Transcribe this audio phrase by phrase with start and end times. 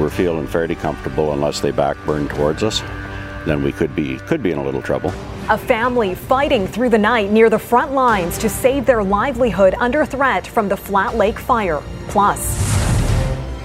[0.00, 2.80] we're feeling fairly comfortable unless they backburn towards us.
[3.44, 5.12] Then we could be could be in a little trouble.
[5.50, 10.06] A family fighting through the night near the front lines to save their livelihood under
[10.06, 11.82] threat from the Flat Lake fire.
[12.08, 12.56] Plus,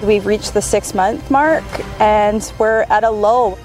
[0.02, 1.64] we've reached the six month mark
[2.00, 3.58] and we're at a low.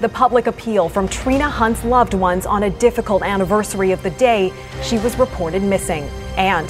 [0.00, 4.52] The public appeal from Trina Hunt's loved ones on a difficult anniversary of the day
[4.82, 6.02] she was reported missing.
[6.36, 6.68] And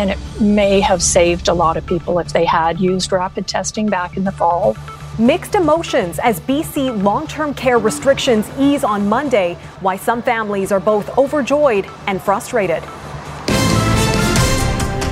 [0.00, 3.86] and it may have saved a lot of people if they had used rapid testing
[3.86, 4.74] back in the fall.
[5.18, 10.80] Mixed emotions as BC long term care restrictions ease on Monday, why some families are
[10.80, 12.82] both overjoyed and frustrated.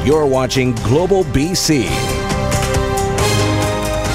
[0.07, 1.85] You're watching Global BC.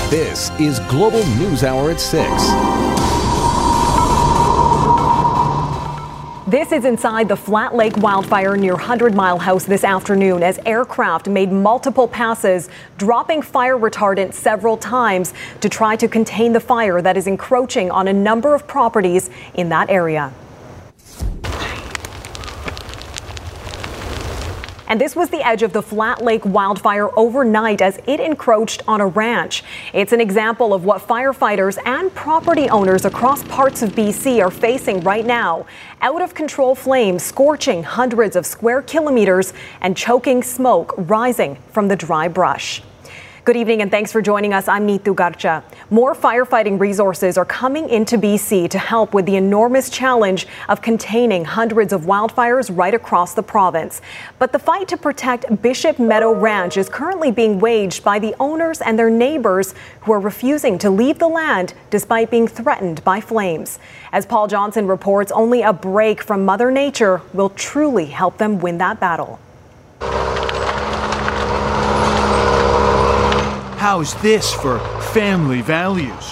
[0.09, 2.82] This is Global News Hour at 6.
[6.53, 11.27] This is inside the Flat Lake wildfire near Hundred Mile House this afternoon as aircraft
[11.27, 17.17] made multiple passes, dropping fire retardant several times to try to contain the fire that
[17.17, 20.31] is encroaching on a number of properties in that area.
[24.87, 29.01] And this was the edge of the Flat Lake wildfire overnight as it encroached on
[29.01, 29.63] a ranch.
[29.93, 35.01] It's an example of what firefighters and property owners across parts of BC are facing
[35.01, 35.65] right now.
[36.01, 41.95] Out of control flames scorching hundreds of square kilometers and choking smoke rising from the
[41.95, 42.81] dry brush.
[43.45, 44.69] Good evening and thanks for joining us.
[44.69, 45.63] I'm Neetu Garcha.
[45.89, 51.43] More firefighting resources are coming into BC to help with the enormous challenge of containing
[51.43, 53.99] hundreds of wildfires right across the province.
[54.39, 58.79] But the fight to protect Bishop Meadow Ranch is currently being waged by the owners
[58.79, 63.77] and their neighbors who are refusing to leave the land despite being threatened by flames.
[64.13, 68.77] As Paul Johnson reports, only a break from Mother Nature will truly help them win
[68.77, 69.37] that battle.
[73.83, 74.79] How's this for
[75.11, 76.31] family values?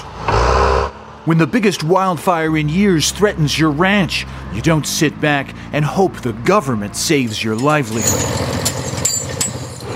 [1.26, 6.22] When the biggest wildfire in years threatens your ranch, you don't sit back and hope
[6.22, 8.22] the government saves your livelihood.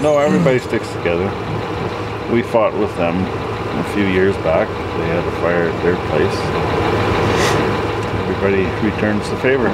[0.03, 1.27] No, everybody sticks together.
[2.29, 3.15] We fought with them
[3.79, 4.67] a few years back.
[4.67, 6.37] They had a fire at their place.
[8.27, 9.69] Everybody returns the favor.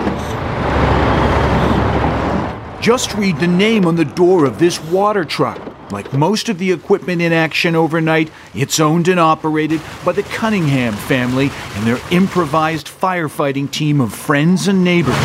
[2.79, 5.70] Just read the name on the door of this water truck.
[5.91, 10.93] Like most of the equipment in action overnight, it's owned and operated by the Cunningham
[10.93, 15.15] family and their improvised firefighting team of friends and neighbors.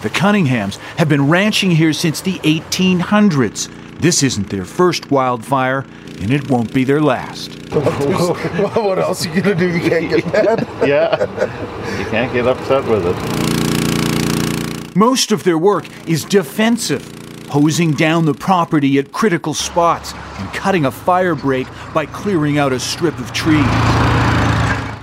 [0.00, 3.68] The Cunninghams have been ranching here since the 1800s.
[3.98, 5.84] This isn't their first wildfire,
[6.20, 7.50] and it won't be their last.
[7.72, 9.68] what else are you gonna do?
[9.76, 10.66] You can't get mad.
[10.88, 14.96] yeah, you can't get upset with it.
[14.96, 17.17] Most of their work is defensive
[17.48, 22.72] hosing down the property at critical spots and cutting a fire break by clearing out
[22.72, 23.64] a strip of trees.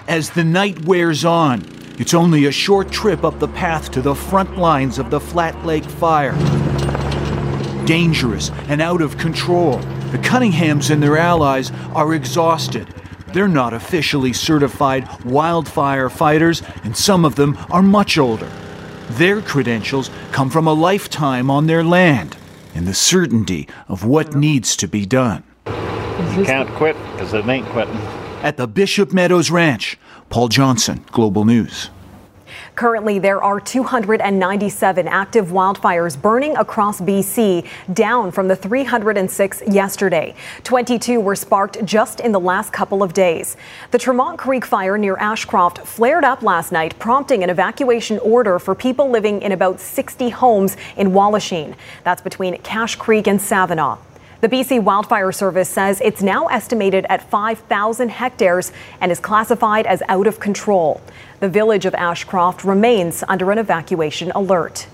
[0.08, 1.64] As the night wears on,
[1.98, 5.66] it's only a short trip up the path to the front lines of the Flat
[5.66, 6.36] Lake fire.
[7.86, 9.78] Dangerous and out of control,
[10.12, 12.88] the Cunninghams and their allies are exhausted.
[13.34, 18.50] They're not officially certified wildfire fighters, and some of them are much older.
[19.10, 22.38] Their credentials come from a lifetime on their land
[22.74, 25.44] and the certainty of what needs to be done.
[25.68, 27.96] You can't quit because it ain't quitting.
[28.42, 29.98] At the Bishop Meadows Ranch,
[30.30, 31.90] Paul Johnson, Global News.
[32.76, 40.36] Currently, there are 297 active wildfires burning across BC, down from the 306 yesterday.
[40.66, 43.56] 22 were sparked just in the last couple of days.
[43.92, 48.76] The Tremont Creek fire near Ashcroft flared up last night, prompting an evacuation order for
[48.76, 51.76] people living in about 60 homes in Walhachin.
[52.04, 54.00] That's between Cache Creek and Savona.
[54.42, 60.04] The BC Wildfire Service says it's now estimated at 5,000 hectares and is classified as
[60.08, 61.02] out of control.
[61.46, 64.88] The village of Ashcroft remains under an evacuation alert.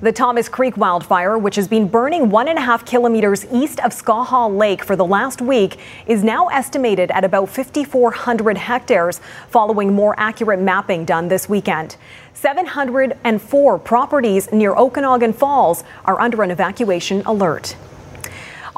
[0.00, 3.92] The Thomas Creek wildfire, which has been burning one and a half kilometers east of
[3.92, 9.20] Skaha Lake for the last week, is now estimated at about 5,400 hectares,
[9.50, 11.96] following more accurate mapping done this weekend.
[12.32, 17.76] 704 properties near Okanagan Falls are under an evacuation alert.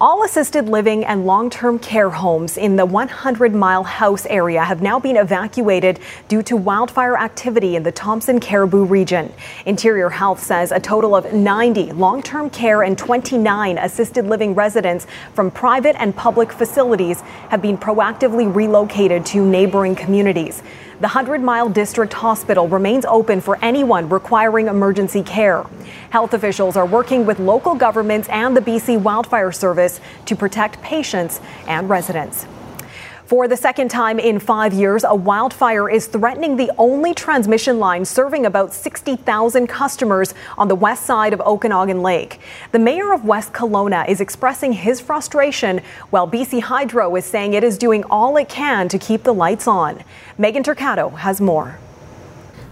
[0.00, 4.80] All assisted living and long term care homes in the 100 mile house area have
[4.80, 5.98] now been evacuated
[6.28, 9.32] due to wildfire activity in the Thompson Cariboo region.
[9.66, 15.08] Interior Health says a total of 90 long term care and 29 assisted living residents
[15.34, 20.62] from private and public facilities have been proactively relocated to neighboring communities.
[21.00, 25.64] The 100 Mile District Hospital remains open for anyone requiring emergency care.
[26.10, 31.40] Health officials are working with local governments and the BC Wildfire Service to protect patients
[31.68, 32.48] and residents.
[33.28, 38.06] For the second time in five years, a wildfire is threatening the only transmission line
[38.06, 42.40] serving about 60,000 customers on the west side of Okanagan Lake.
[42.72, 47.62] The mayor of West Kelowna is expressing his frustration, while BC Hydro is saying it
[47.62, 50.02] is doing all it can to keep the lights on.
[50.38, 51.78] Megan Turcato has more.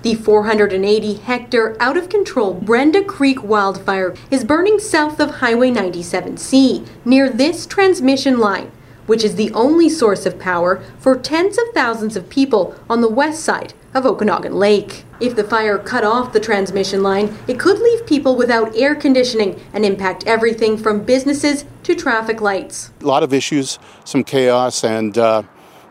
[0.01, 6.89] The 480 hectare out of control Brenda Creek wildfire is burning south of Highway 97C
[7.05, 8.73] near this transmission line
[9.07, 13.09] which is the only source of power for tens of thousands of people on the
[13.09, 15.05] west side of Okanagan Lake.
[15.21, 19.61] If the fire cut off the transmission line, it could leave people without air conditioning
[19.73, 22.93] and impact everything from businesses to traffic lights.
[23.01, 25.43] A lot of issues, some chaos, and uh,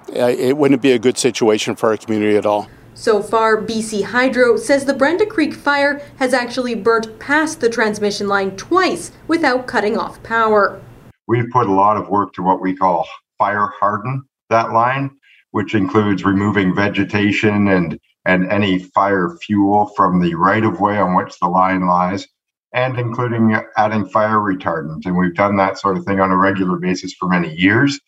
[0.09, 2.69] it wouldn't be a good situation for our community at all.
[2.97, 8.29] So far, BC Hydro says the Brenda Creek fire has actually burnt past the transmission
[8.29, 10.79] line twice without cutting off power
[11.27, 13.07] we've put a lot of work to what we call
[13.37, 15.09] fire harden that line,
[15.51, 21.15] which includes removing vegetation and and any fire fuel from the right of way on
[21.15, 22.27] which the line lies,
[22.73, 25.05] and including adding fire retardant.
[25.05, 27.99] And we've done that sort of thing on a regular basis for many years.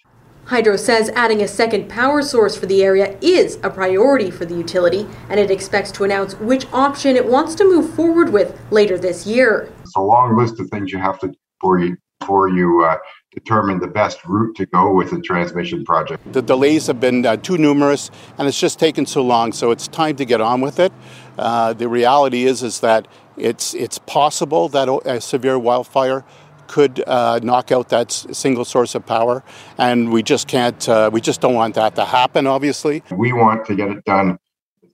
[0.46, 4.56] Hydro says adding a second power source for the area is a priority for the
[4.56, 8.98] utility, and it expects to announce which option it wants to move forward with later
[8.98, 9.72] this year.
[9.82, 11.98] It's a long list of things you have to before you
[12.28, 12.98] before you uh,
[13.34, 16.22] determine the best route to go with the transmission project.
[16.34, 19.54] The delays have been uh, too numerous, and it's just taken so long.
[19.54, 20.92] So it's time to get on with it.
[21.38, 26.26] Uh, the reality is is that it's it's possible that a severe wildfire
[26.68, 29.42] could uh, knock out that single source of power,
[29.78, 30.90] and we just can't.
[30.90, 32.46] Uh, we just don't want that to happen.
[32.46, 34.38] Obviously, we want to get it done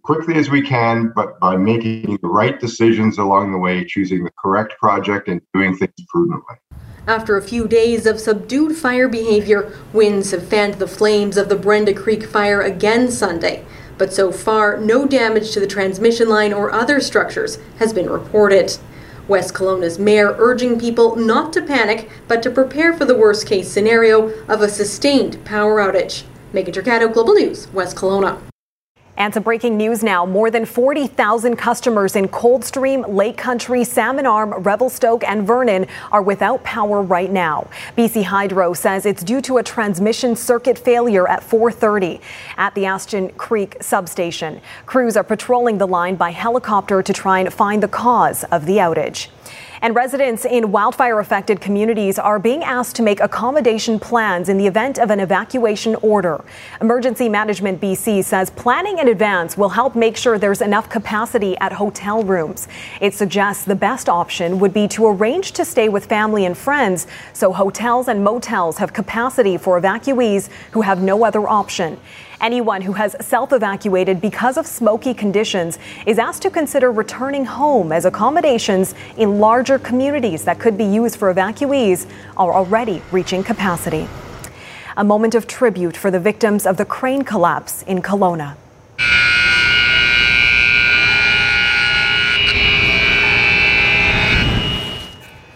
[0.03, 4.31] quickly as we can, but by making the right decisions along the way, choosing the
[4.37, 6.57] correct project and doing things prudently.
[7.05, 11.55] After a few days of subdued fire behavior, winds have fanned the flames of the
[11.57, 13.65] Brenda Creek fire again Sunday.
[13.97, 18.77] But so far, no damage to the transmission line or other structures has been reported.
[19.27, 23.69] West Kelowna's mayor urging people not to panic, but to prepare for the worst case
[23.69, 26.23] scenario of a sustained power outage.
[26.53, 28.39] Megan Turcato, Global News, West Kelowna.
[29.15, 30.25] And some breaking news now.
[30.25, 36.63] More than 40,000 customers in Coldstream, Lake Country, Salmon Arm, Revelstoke, and Vernon are without
[36.63, 37.67] power right now.
[37.95, 42.21] BC Hydro says it's due to a transmission circuit failure at 430
[42.57, 44.59] at the Ashton Creek substation.
[44.87, 48.77] Crews are patrolling the line by helicopter to try and find the cause of the
[48.77, 49.27] outage.
[49.83, 54.65] And residents in wildfire affected communities are being asked to make accommodation plans in the
[54.65, 56.41] event of an evacuation order.
[56.79, 61.73] Emergency Management BC says planning in advance will help make sure there's enough capacity at
[61.73, 62.69] hotel rooms.
[63.01, 67.05] It suggests the best option would be to arrange to stay with family and friends
[67.33, 71.99] so hotels and motels have capacity for evacuees who have no other option.
[72.43, 77.93] Anyone who has self evacuated because of smoky conditions is asked to consider returning home
[77.93, 82.05] as accommodations in larger communities that could be used for evacuees
[82.35, 84.09] are already reaching capacity.
[84.97, 88.57] A moment of tribute for the victims of the crane collapse in Kelowna.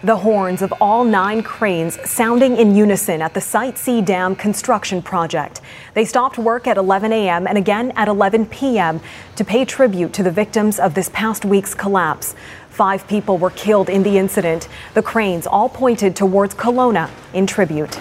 [0.04, 5.02] The horns of all nine cranes sounding in unison at the Site C Dam construction
[5.02, 5.60] project.
[5.94, 7.48] They stopped work at 11 a.m.
[7.48, 9.00] and again at 11 p.m.
[9.34, 12.36] to pay tribute to the victims of this past week's collapse.
[12.70, 14.68] Five people were killed in the incident.
[14.94, 17.98] The cranes all pointed towards Kelowna in tribute.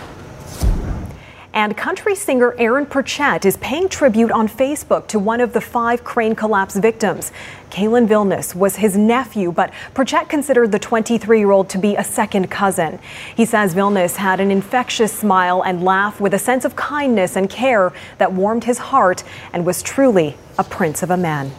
[1.58, 6.04] And country singer Aaron Pritchett is paying tribute on Facebook to one of the five
[6.04, 7.32] crane collapse victims.
[7.72, 12.04] Cailen Vilness was his nephew, but Pritchett considered the 23 year old to be a
[12.04, 13.00] second cousin.
[13.36, 17.50] He says Vilnius had an infectious smile and laugh with a sense of kindness and
[17.50, 21.52] care that warmed his heart and was truly a prince of a man.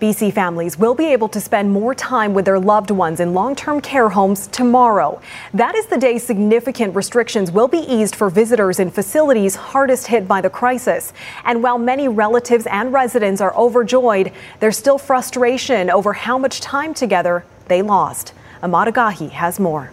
[0.00, 3.54] BC families will be able to spend more time with their loved ones in long
[3.54, 5.20] term care homes tomorrow.
[5.52, 10.26] That is the day significant restrictions will be eased for visitors in facilities hardest hit
[10.26, 11.12] by the crisis.
[11.44, 16.94] And while many relatives and residents are overjoyed, there's still frustration over how much time
[16.94, 18.32] together they lost.
[18.62, 19.90] Emad Agahi has more.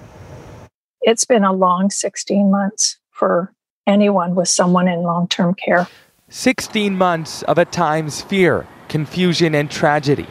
[1.02, 3.54] It's been a long 16 months for
[3.86, 5.86] anyone with someone in long term care.
[6.30, 10.28] 16 months of at times fear confusion, and tragedy.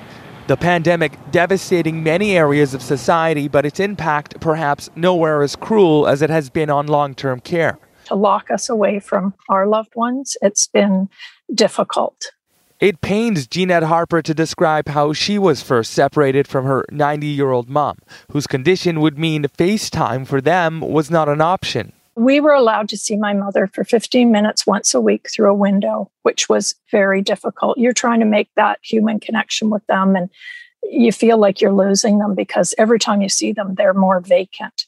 [0.46, 6.22] The pandemic devastating many areas of society, but its impact perhaps nowhere as cruel as
[6.22, 7.78] it has been on long term care.
[8.06, 11.08] To lock us away from our loved ones, it's been
[11.52, 12.30] difficult.
[12.78, 17.50] It pains Jeanette Harper to describe how she was first separated from her 90 year
[17.50, 17.98] old mom,
[18.30, 21.92] whose condition would mean FaceTime for them was not an option.
[22.16, 25.54] We were allowed to see my mother for 15 minutes once a week through a
[25.54, 27.76] window, which was very difficult.
[27.76, 30.30] You're trying to make that human connection with them, and
[30.82, 34.86] you feel like you're losing them because every time you see them, they're more vacant.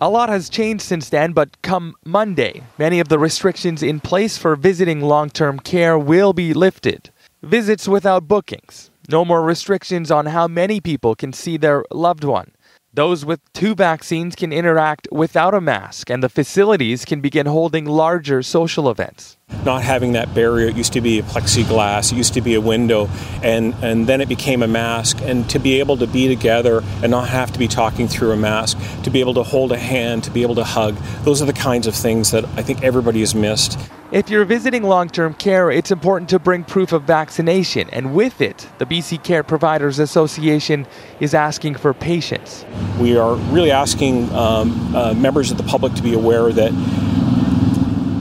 [0.00, 4.38] A lot has changed since then, but come Monday, many of the restrictions in place
[4.38, 7.10] for visiting long term care will be lifted.
[7.42, 8.90] Visits without bookings.
[9.08, 12.52] No more restrictions on how many people can see their loved one.
[12.98, 17.84] Those with two vaccines can interact without a mask, and the facilities can begin holding
[17.86, 19.37] larger social events.
[19.64, 22.60] Not having that barrier, it used to be a plexiglass, it used to be a
[22.60, 23.08] window,
[23.42, 25.20] and, and then it became a mask.
[25.22, 28.36] And to be able to be together and not have to be talking through a
[28.36, 31.44] mask, to be able to hold a hand, to be able to hug, those are
[31.44, 33.78] the kinds of things that I think everybody has missed.
[34.10, 38.40] If you're visiting long term care, it's important to bring proof of vaccination, and with
[38.40, 40.86] it, the BC Care Providers Association
[41.20, 42.64] is asking for patience.
[42.98, 46.72] We are really asking um, uh, members of the public to be aware that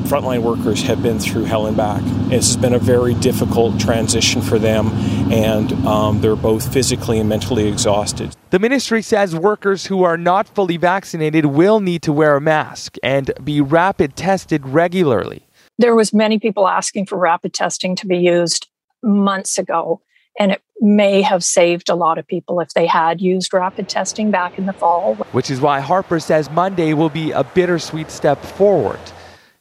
[0.08, 2.02] frontline workers have been through hell and back.
[2.30, 4.88] This has been a very difficult transition for them,
[5.32, 8.34] and um, they're both physically and mentally exhausted.
[8.52, 12.96] The ministry says workers who are not fully vaccinated will need to wear a mask
[13.04, 15.46] and be rapid tested regularly.
[15.78, 18.68] There was many people asking for rapid testing to be used
[19.04, 20.02] months ago,
[20.40, 24.32] and it may have saved a lot of people if they had used rapid testing
[24.32, 25.16] back in the fall.
[25.34, 29.00] Which is why Harper says Monday will be a bittersweet step forward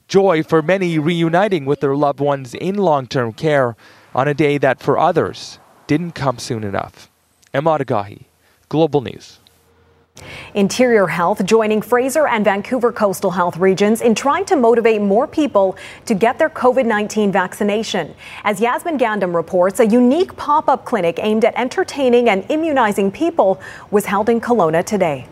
[0.09, 3.77] joy for many reuniting with their loved ones in long term care
[4.15, 7.11] on a day that for others didn't come soon enough.
[7.53, 8.25] Emad Agahi,
[8.69, 9.39] Global News.
[10.55, 15.77] Interior Health joining Fraser and Vancouver coastal health regions in trying to motivate more people
[16.07, 18.15] to get their COVID 19 vaccination.
[18.45, 23.61] As Yasmin Gandham reports, a unique pop up clinic aimed at entertaining and immunizing people
[23.91, 25.27] was held in Kelowna today.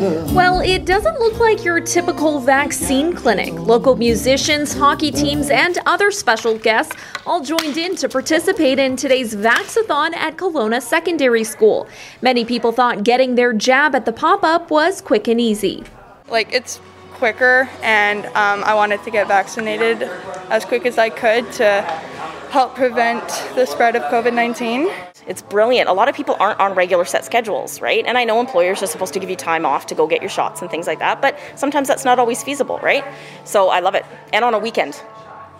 [0.00, 3.52] Well, it doesn't look like your typical vaccine clinic.
[3.52, 9.34] Local musicians, hockey teams, and other special guests all joined in to participate in today's
[9.34, 11.86] Vaxathon at Kelowna Secondary School.
[12.22, 15.84] Many people thought getting their jab at the pop up was quick and easy.
[16.28, 16.80] Like, it's
[17.12, 20.04] quicker, and um, I wanted to get vaccinated
[20.48, 22.02] as quick as I could to
[22.50, 24.90] help prevent the spread of COVID 19.
[25.26, 25.88] It's brilliant.
[25.88, 28.04] A lot of people aren't on regular set schedules, right?
[28.06, 30.30] And I know employers are supposed to give you time off to go get your
[30.30, 33.04] shots and things like that, but sometimes that's not always feasible, right?
[33.44, 34.04] So I love it.
[34.32, 35.00] And on a weekend,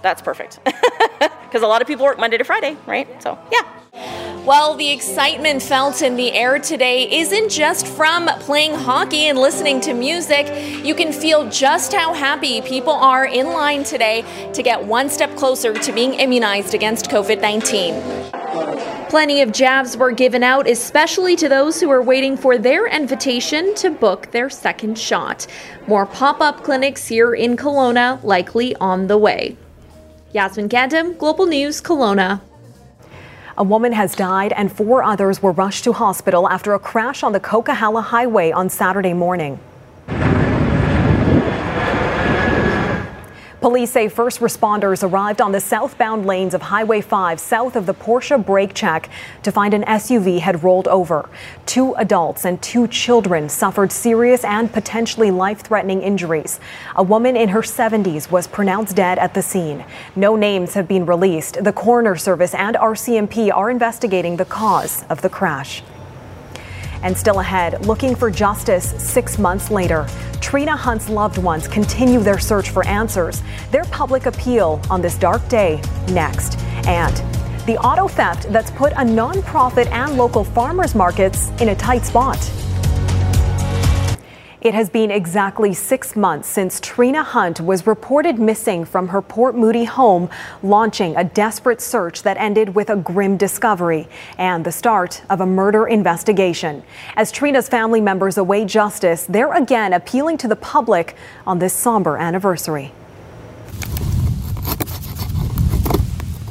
[0.03, 0.61] that's perfect.
[1.51, 3.21] Because a lot of people work Monday to Friday, right?
[3.21, 3.80] So, yeah.
[3.93, 9.81] Well, the excitement felt in the air today isn't just from playing hockey and listening
[9.83, 10.47] to music.
[10.85, 15.37] You can feel just how happy people are in line today to get one step
[15.37, 18.31] closer to being immunized against COVID 19.
[19.11, 23.75] Plenty of jabs were given out, especially to those who are waiting for their invitation
[23.75, 25.47] to book their second shot.
[25.87, 29.57] More pop up clinics here in Kelowna likely on the way.
[30.33, 32.41] Yasmin Gandham, Global News, Kelowna.
[33.61, 37.33] A woman has died and four others were rushed to hospital after a crash on
[37.33, 39.61] the Coquihalla Highway on Saturday morning.
[43.61, 47.93] Police say first responders arrived on the southbound lanes of Highway 5 south of the
[47.93, 49.11] Portia brake check
[49.43, 51.29] to find an SUV had rolled over.
[51.67, 56.59] Two adults and two children suffered serious and potentially life threatening injuries.
[56.97, 59.85] A woman in her 70s was pronounced dead at the scene.
[60.17, 61.63] No names have been released.
[61.63, 65.83] The coroner service and RCMP are investigating the cause of the crash.
[67.03, 70.07] And still ahead, looking for justice six months later.
[70.41, 73.43] Trina Hunt's loved ones continue their search for answers.
[73.71, 76.59] Their public appeal on this dark day next.
[76.87, 77.17] And
[77.67, 82.39] the auto theft that's put a nonprofit and local farmers markets in a tight spot.
[84.61, 89.57] It has been exactly six months since Trina Hunt was reported missing from her Port
[89.57, 90.29] Moody home,
[90.63, 95.47] launching a desperate search that ended with a grim discovery and the start of a
[95.47, 96.83] murder investigation.
[97.17, 102.19] As Trina's family members await justice, they're again appealing to the public on this somber
[102.19, 102.93] anniversary.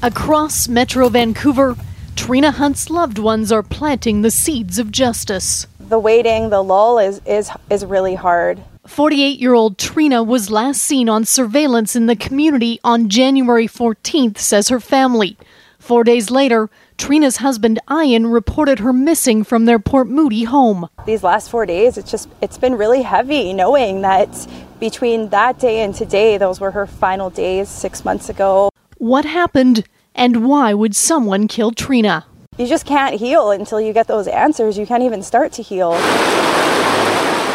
[0.02, 1.76] Across Metro Vancouver,
[2.16, 7.20] Trina Hunt's loved ones are planting the seeds of justice the waiting, the lull is
[7.26, 8.64] is is really hard.
[8.86, 14.38] 48 year old Trina was last seen on surveillance in the community on January 14th,
[14.38, 15.38] says her family.
[15.80, 20.90] Four days later, Trina's husband Ian reported her missing from their Port Moody home.
[21.06, 24.48] These last four days, it's just it's been really heavy knowing that
[24.80, 28.70] between that day and today, those were her final days six months ago.
[28.98, 32.26] What happened, and why would someone kill Trina?
[32.60, 34.78] You just can't heal until you get those answers.
[34.78, 35.92] You can't even start to heal.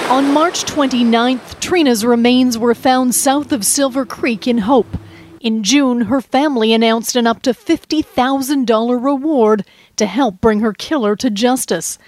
[0.08, 4.96] On March 29th, Trina's remains were found south of Silver Creek in Hope.
[5.40, 11.16] In June, her family announced an up to $50,000 reward to help bring her killer
[11.16, 11.98] to justice.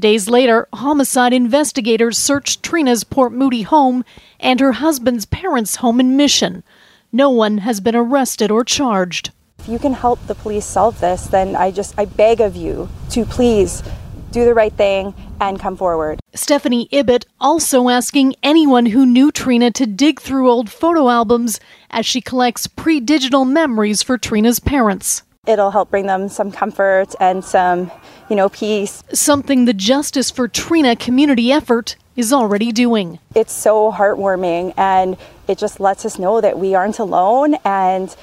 [0.00, 4.02] Days later, homicide investigators searched Trina's Port Moody home
[4.40, 6.64] and her husband's parents' home in Mission.
[7.12, 9.30] No one has been arrested or charged.
[9.66, 12.88] If you can help the police solve this, then I just I beg of you
[13.10, 13.82] to please
[14.30, 16.20] do the right thing and come forward.
[16.34, 21.58] Stephanie Ibbett also asking anyone who knew Trina to dig through old photo albums
[21.90, 25.24] as she collects pre digital memories for Trina's parents.
[25.48, 27.90] It'll help bring them some comfort and some,
[28.30, 29.02] you know, peace.
[29.12, 33.18] Something the Justice for Trina community effort is already doing.
[33.34, 35.16] It's so heartwarming and
[35.48, 38.14] it just lets us know that we aren't alone and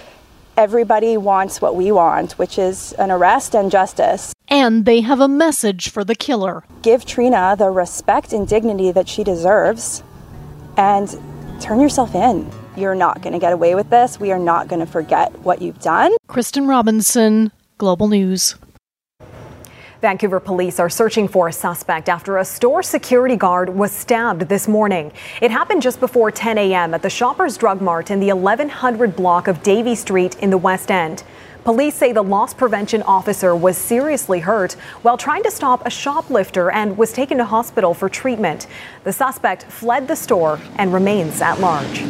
[0.57, 4.33] everybody wants what we want, which is an arrest and justice.
[4.47, 6.63] And they have a message for the killer.
[6.81, 10.03] Give Trina the respect and dignity that she deserves
[10.77, 11.15] and
[11.59, 12.49] turn yourself in.
[12.75, 14.19] You're not going to get away with this.
[14.19, 16.11] We are not going to forget what you've done.
[16.27, 18.55] Kristen Robinson, Global News.
[20.03, 24.67] Vancouver police are searching for a suspect after a store security guard was stabbed this
[24.67, 25.13] morning.
[25.41, 26.93] It happened just before 10 a.m.
[26.93, 30.91] at the Shoppers Drug Mart in the 1100 block of Davie Street in the West
[30.91, 31.23] End.
[31.63, 36.69] Police say the loss prevention officer was seriously hurt while trying to stop a shoplifter
[36.69, 38.67] and was taken to hospital for treatment.
[39.05, 42.03] The suspect fled the store and remains at large.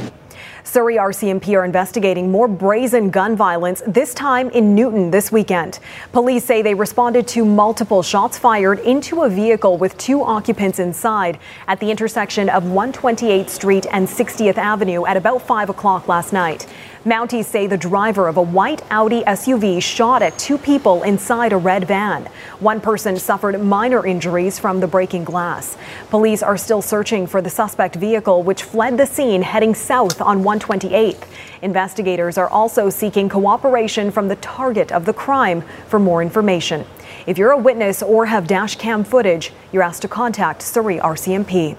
[0.64, 5.80] Surrey RCMP are investigating more brazen gun violence, this time in Newton this weekend.
[6.14, 11.38] Police say they responded to multiple shots fired into a vehicle with two occupants inside
[11.68, 16.66] at the intersection of 128th Street and 60th Avenue at about 5 o'clock last night.
[17.06, 21.58] Mounties say the driver of a white Audi SUV shot at two people inside a
[21.58, 22.30] red van.
[22.62, 25.76] One person suffered minor injuries from the breaking glass.
[26.10, 30.46] Police are still searching for the suspect vehicle, which fled the scene heading south on
[30.46, 31.26] 128th.
[31.62, 36.86] Investigators are also seeking cooperation from the target of the crime for more information.
[37.28, 41.76] If you're a witness or have dash cam footage, you're asked to contact Surrey RCMP.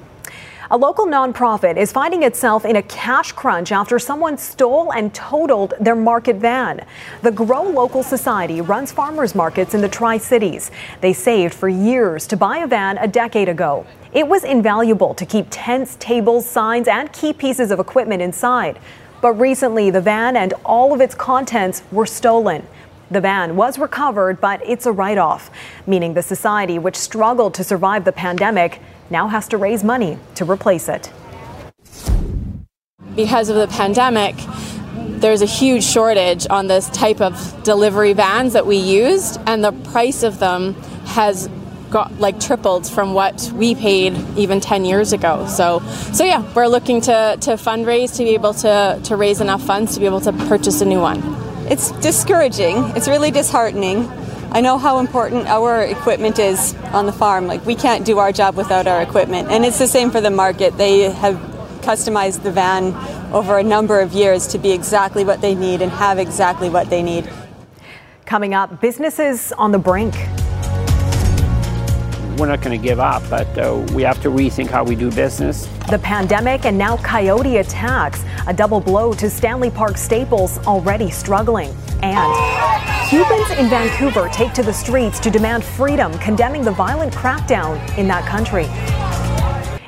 [0.75, 5.75] A local nonprofit is finding itself in a cash crunch after someone stole and totaled
[5.79, 6.85] their market van.
[7.23, 10.73] The Grow Local Society runs farmers markets in the Tri Cities.
[11.01, 13.87] They saved for years to buy a van a decade ago.
[14.13, 18.81] It was invaluable to keep tents, tables, signs, and key pieces of equipment inside.
[19.21, 22.67] But recently, the van and all of its contents were stolen.
[23.13, 25.53] The van was recovered, but it's a write off,
[25.87, 30.45] meaning the society, which struggled to survive the pandemic, now has to raise money to
[30.45, 31.13] replace it.
[33.15, 34.35] Because of the pandemic,
[35.21, 39.73] there's a huge shortage on this type of delivery vans that we used, and the
[39.73, 40.75] price of them
[41.07, 41.49] has
[41.91, 45.47] got like tripled from what we paid even 10 years ago.
[45.47, 45.79] So,
[46.13, 49.95] so yeah, we're looking to, to fundraise to be able to, to raise enough funds
[49.95, 51.23] to be able to purchase a new one.
[51.71, 52.77] It's discouraging.
[52.97, 54.11] It's really disheartening.
[54.55, 57.49] I know how important our equipment is on the farm.
[57.49, 59.51] Like, we can't do our job without our equipment.
[59.51, 60.79] And it's the same for the market.
[60.79, 61.35] They have
[61.81, 62.95] customized the van
[63.35, 66.89] over a number of years to be exactly what they need and have exactly what
[66.89, 67.29] they need.
[68.27, 70.15] Coming up, businesses on the brink.
[72.37, 75.11] We're not going to give up, but uh, we have to rethink how we do
[75.11, 75.67] business.
[75.89, 81.73] The pandemic and now coyote attacks, a double blow to Stanley Park staples already struggling.
[82.03, 87.79] And Cubans in Vancouver take to the streets to demand freedom, condemning the violent crackdown
[87.97, 88.65] in that country.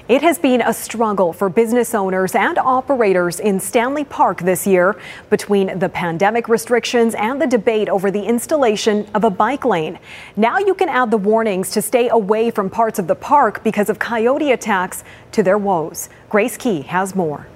[0.08, 4.96] It has been a struggle for business owners and operators in Stanley Park this year
[5.30, 9.98] between the pandemic restrictions and the debate over the installation of a bike lane.
[10.36, 13.90] Now you can add the warnings to stay away from parts of the park because
[13.90, 16.08] of coyote attacks to their woes.
[16.28, 17.48] Grace Key has more.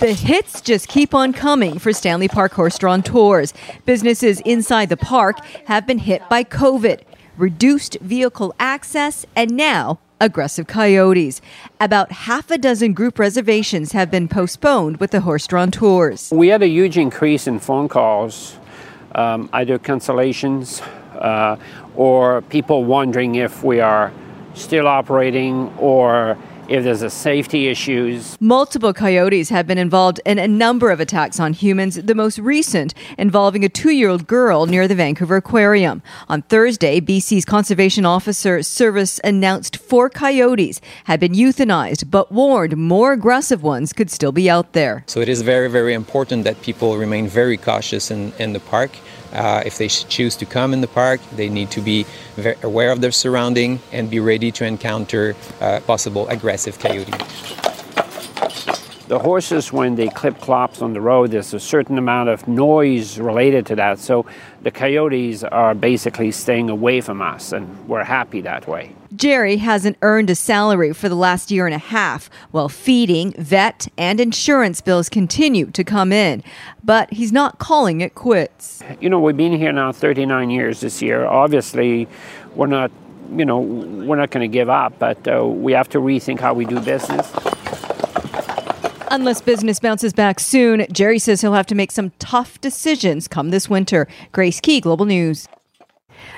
[0.00, 3.54] The hits just keep on coming for Stanley Park horse-drawn tours.
[3.86, 7.02] Businesses inside the park have been hit by COVID,
[7.36, 11.40] reduced vehicle access, and now aggressive coyotes.
[11.80, 16.30] About half a dozen group reservations have been postponed with the horse-drawn tours.
[16.32, 18.56] We had a huge increase in phone calls,
[19.14, 20.80] um, either cancellations
[21.16, 21.56] uh,
[21.96, 24.12] or people wondering if we are
[24.54, 26.38] still operating or
[26.68, 28.36] if there's a safety issues.
[28.40, 32.94] Multiple coyotes have been involved in a number of attacks on humans, the most recent
[33.18, 36.02] involving a two year old girl near the Vancouver Aquarium.
[36.28, 43.12] On Thursday, BC's Conservation Officer Service announced four coyotes had been euthanized, but warned more
[43.12, 45.04] aggressive ones could still be out there.
[45.06, 48.90] So it is very, very important that people remain very cautious in, in the park.
[49.34, 52.06] Uh, if they choose to come in the park, they need to be
[52.62, 57.12] aware of their surrounding and be ready to encounter uh, possible aggressive coyote.
[59.06, 63.18] The horses, when they clip clops on the road, there's a certain amount of noise
[63.18, 63.98] related to that.
[63.98, 64.24] So
[64.62, 68.96] the coyotes are basically staying away from us, and we're happy that way.
[69.14, 73.88] Jerry hasn't earned a salary for the last year and a half, while feeding, vet,
[73.98, 76.42] and insurance bills continue to come in.
[76.82, 78.82] But he's not calling it quits.
[79.02, 81.26] You know, we've been here now 39 years this year.
[81.26, 82.08] Obviously,
[82.54, 82.90] we're not,
[83.36, 86.54] you know, we're not going to give up, but uh, we have to rethink how
[86.54, 87.30] we do business.
[89.14, 93.50] Unless business bounces back soon, Jerry says he'll have to make some tough decisions come
[93.50, 94.08] this winter.
[94.32, 95.46] Grace Key, Global News.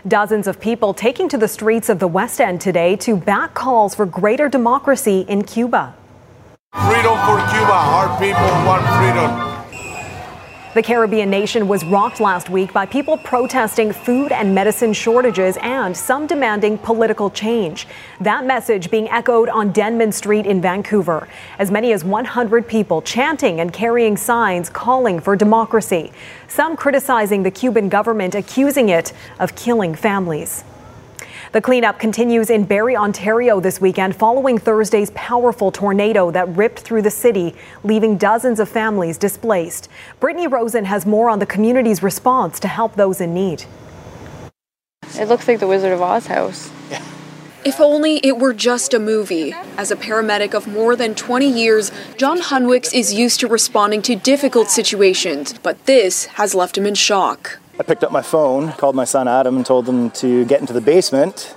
[0.06, 3.94] Dozens of people taking to the streets of the West End today to back calls
[3.94, 5.94] for greater democracy in Cuba.
[6.74, 7.72] Freedom for Cuba.
[7.72, 9.55] Our people want freedom.
[10.76, 15.96] The Caribbean nation was rocked last week by people protesting food and medicine shortages and
[15.96, 17.88] some demanding political change.
[18.20, 21.28] That message being echoed on Denman Street in Vancouver.
[21.58, 26.12] As many as 100 people chanting and carrying signs calling for democracy.
[26.46, 30.62] Some criticizing the Cuban government, accusing it of killing families.
[31.52, 37.02] The cleanup continues in Barrie, Ontario this weekend following Thursday's powerful tornado that ripped through
[37.02, 37.54] the city,
[37.84, 39.88] leaving dozens of families displaced.
[40.18, 43.64] Brittany Rosen has more on the community's response to help those in need.
[45.14, 46.70] It looks like the Wizard of Oz house.
[47.64, 49.52] If only it were just a movie.
[49.76, 54.14] As a paramedic of more than 20 years, John Hunwicks is used to responding to
[54.14, 57.58] difficult situations, but this has left him in shock.
[57.78, 60.72] I picked up my phone, called my son Adam, and told him to get into
[60.72, 61.54] the basement,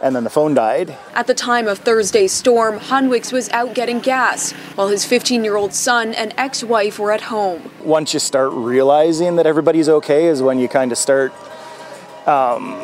[0.00, 0.96] and then the phone died.
[1.14, 5.56] At the time of Thursday's storm, Hunwicks was out getting gas, while his 15 year
[5.56, 7.70] old son and ex wife were at home.
[7.82, 11.34] Once you start realizing that everybody's okay, is when you kind of start
[12.26, 12.82] um,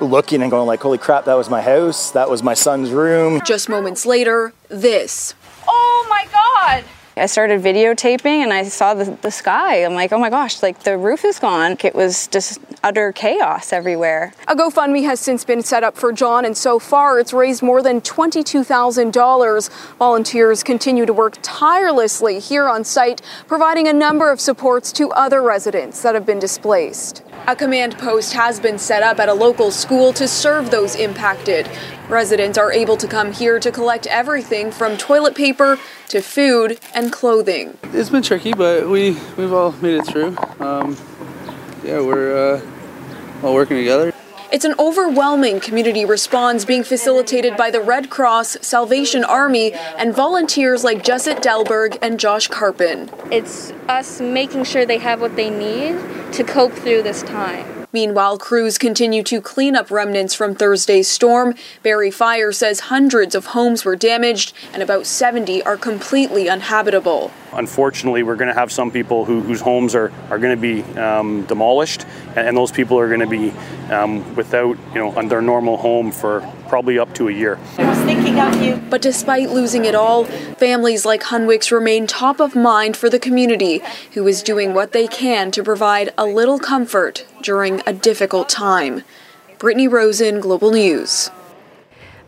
[0.00, 2.12] looking and going like, "Holy crap, that was my house.
[2.12, 5.34] That was my son's room." Just moments later, this.
[5.68, 6.84] Oh my god!
[7.20, 9.84] I started videotaping and I saw the, the sky.
[9.84, 11.76] I'm like, oh my gosh, like the roof is gone.
[11.84, 14.32] It was just utter chaos everywhere.
[14.48, 17.82] A GoFundMe has since been set up for John, and so far it's raised more
[17.82, 19.96] than $22,000.
[19.98, 25.42] Volunteers continue to work tirelessly here on site, providing a number of supports to other
[25.42, 27.22] residents that have been displaced.
[27.46, 31.68] A command post has been set up at a local school to serve those impacted.
[32.10, 37.12] Residents are able to come here to collect everything from toilet paper to food and
[37.12, 37.78] clothing.
[37.92, 40.36] It's been tricky, but we we've all made it through.
[40.58, 40.96] Um,
[41.84, 44.12] yeah, we're uh, all working together.
[44.52, 50.82] It's an overwhelming community response being facilitated by the Red Cross, Salvation Army, and volunteers
[50.82, 53.08] like Jesset Delberg and Josh Carpin.
[53.30, 57.79] It's us making sure they have what they need to cope through this time.
[57.92, 61.54] Meanwhile, crews continue to clean up remnants from Thursday's storm.
[61.82, 67.32] Barrie Fire says hundreds of homes were damaged and about 70 are completely uninhabitable.
[67.52, 70.82] Unfortunately, we're going to have some people who, whose homes are, are going to be
[70.98, 73.50] um, demolished, and, and, those people are going to be
[73.92, 76.40] um, without, you know, their normal home for
[76.70, 77.58] probably up to a year.
[77.78, 78.76] I was thinking of you.
[78.88, 83.82] But despite losing it all, families like Hunwicks remain top of mind for the community,
[84.12, 89.02] who is doing what they can to provide a little comfort during a difficult time.
[89.58, 91.30] Brittany Rosen, Global News.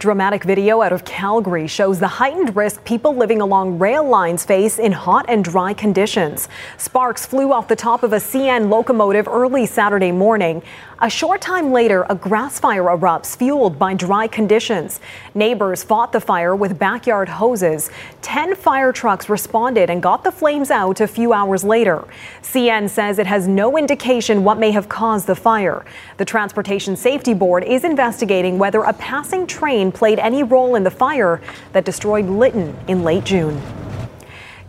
[0.02, 4.80] Dramatic video out of Calgary shows the heightened risk people living along rail lines face
[4.80, 6.48] in hot and dry conditions.
[6.76, 10.60] Sparks flew off the top of a CN locomotive early Saturday morning.
[11.04, 15.00] A short time later, a grass fire erupts, fueled by dry conditions.
[15.34, 17.90] Neighbors fought the fire with backyard hoses.
[18.20, 22.04] Ten fire trucks responded and got the flames out a few hours later.
[22.42, 25.84] CN says it has no indication what may have caused the fire.
[26.18, 30.90] The Transportation Safety Board is investigating whether a passing train played any role in the
[30.92, 31.40] fire
[31.72, 33.60] that destroyed Lytton in late June.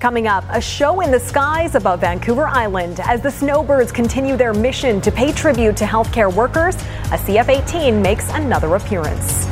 [0.03, 4.53] Coming up, a show in the skies above Vancouver Island as the snowbirds continue their
[4.53, 6.75] mission to pay tribute to healthcare workers.
[6.75, 9.47] A CF 18 makes another appearance.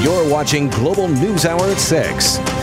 [0.00, 2.61] You're watching Global News Hour at 6.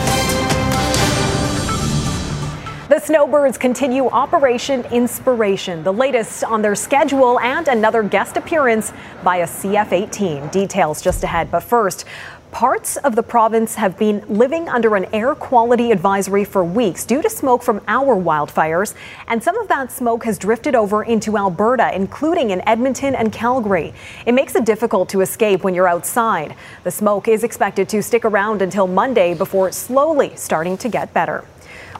[2.90, 9.36] The Snowbirds continue Operation Inspiration, the latest on their schedule and another guest appearance by
[9.36, 10.48] a CF 18.
[10.48, 11.52] Details just ahead.
[11.52, 12.04] But first,
[12.50, 17.22] Parts of the province have been living under an air quality advisory for weeks due
[17.22, 18.94] to smoke from our wildfires,
[19.28, 23.94] and some of that smoke has drifted over into Alberta, including in Edmonton and Calgary.
[24.26, 26.56] It makes it difficult to escape when you're outside.
[26.82, 31.44] The smoke is expected to stick around until Monday before slowly starting to get better.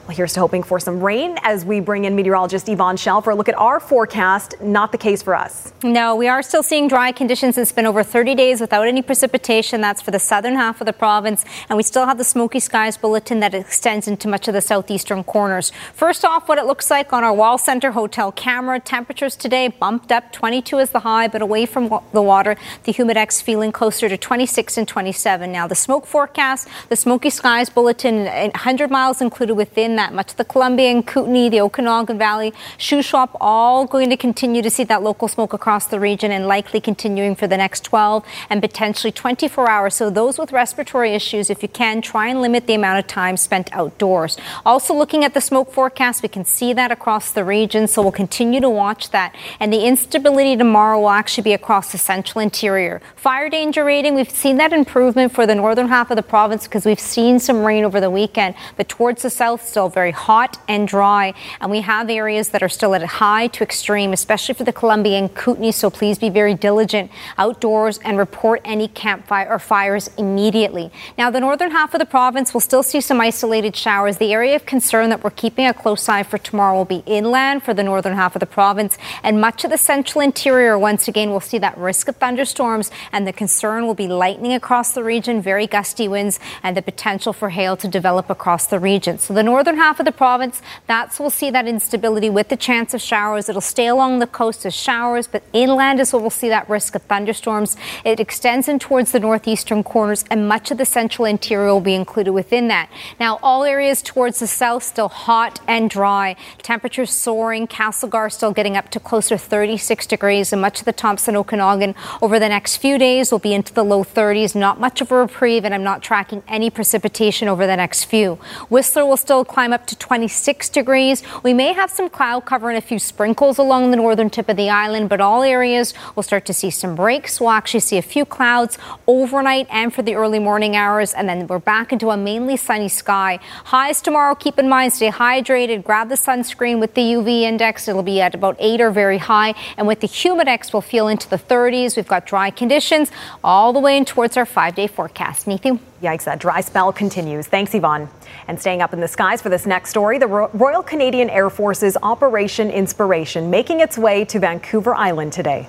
[0.07, 3.29] Well, here's to hoping for some rain as we bring in meteorologist Yvonne Schalle for
[3.29, 4.55] a look at our forecast.
[4.59, 5.71] Not the case for us.
[5.83, 7.55] No, we are still seeing dry conditions.
[7.57, 9.79] It's been over 30 days without any precipitation.
[9.79, 11.45] That's for the southern half of the province.
[11.69, 15.23] And we still have the smoky skies bulletin that extends into much of the southeastern
[15.23, 15.71] corners.
[15.93, 18.79] First off, what it looks like on our Wall Center hotel camera.
[18.79, 20.33] Temperatures today bumped up.
[20.33, 24.77] 22 is the high, but away from the water, the humidex feeling closer to 26
[24.79, 25.51] and 27.
[25.51, 30.35] Now, the smoke forecast, the smoky skies bulletin, 100 miles included within in that much.
[30.35, 35.27] The Columbia Kootenay, the Okanagan Valley, Shuswap, all going to continue to see that local
[35.27, 39.95] smoke across the region and likely continuing for the next 12 and potentially 24 hours.
[39.95, 43.35] So those with respiratory issues, if you can, try and limit the amount of time
[43.37, 44.37] spent outdoors.
[44.65, 47.87] Also looking at the smoke forecast, we can see that across the region.
[47.87, 49.35] So we'll continue to watch that.
[49.59, 53.01] And the instability tomorrow will actually be across the central interior.
[53.15, 56.85] Fire danger rating, we've seen that improvement for the northern half of the province because
[56.85, 60.59] we've seen some rain over the weekend, but towards the south, still still very hot
[60.67, 64.63] and dry, and we have areas that are still at high to extreme, especially for
[64.63, 65.71] the Columbia and Kootenay.
[65.71, 70.91] So please be very diligent outdoors and report any campfire or fires immediately.
[71.17, 74.17] Now, the northern half of the province will still see some isolated showers.
[74.17, 77.63] The area of concern that we're keeping a close eye for tomorrow will be inland
[77.63, 80.77] for the northern half of the province, and much of the central interior.
[80.77, 84.93] Once again, we'll see that risk of thunderstorms, and the concern will be lightning across
[84.93, 89.17] the region, very gusty winds, and the potential for hail to develop across the region.
[89.17, 92.93] So the northern half of the province, that's we'll see that instability with the chance
[92.93, 93.49] of showers.
[93.49, 96.95] It'll stay along the coast as showers, but inland is where we'll see that risk
[96.95, 97.77] of thunderstorms.
[98.03, 101.95] It extends in towards the northeastern corners, and much of the central interior will be
[101.95, 102.89] included within that.
[103.19, 106.35] Now, all areas towards the south still hot and dry.
[106.61, 107.67] Temperatures soaring.
[107.67, 112.39] Castlegar still getting up to closer 36 degrees, and much of the Thompson Okanagan over
[112.39, 114.55] the next few days will be into the low 30s.
[114.55, 118.35] Not much of a reprieve, and I'm not tracking any precipitation over the next few.
[118.69, 121.21] Whistler will still climb climb up to 26 degrees.
[121.43, 124.57] We may have some cloud cover and a few sprinkles along the northern tip of
[124.57, 127.39] the island, but all areas will start to see some breaks.
[127.39, 131.45] We'll actually see a few clouds overnight and for the early morning hours, and then
[131.45, 133.37] we're back into a mainly sunny sky.
[133.65, 137.87] Highs tomorrow, keep in mind, stay hydrated, grab the sunscreen with the UV index.
[137.87, 141.29] It'll be at about 8 or very high, and with the humidex, we'll feel into
[141.29, 141.95] the 30s.
[141.95, 143.11] We've got dry conditions
[143.43, 145.45] all the way in towards our five day forecast.
[145.45, 145.79] Nathan?
[146.01, 147.45] Yikes, that dry spell continues.
[147.45, 148.09] Thanks, Yvonne.
[148.47, 151.95] And staying up in the skies for this next story, the Royal Canadian Air Force's
[152.01, 155.67] Operation Inspiration making its way to Vancouver Island today.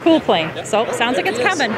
[0.00, 0.64] Cool plane.
[0.64, 1.72] So, sounds like it's coming.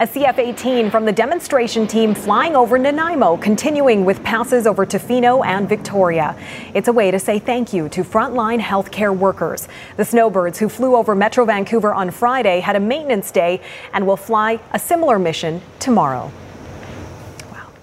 [0.00, 5.44] A CF 18 from the demonstration team flying over Nanaimo, continuing with passes over Tofino
[5.44, 6.36] and Victoria.
[6.72, 9.66] It's a way to say thank you to frontline healthcare workers.
[9.96, 13.60] The Snowbirds, who flew over Metro Vancouver on Friday, had a maintenance day
[13.92, 16.30] and will fly a similar mission tomorrow.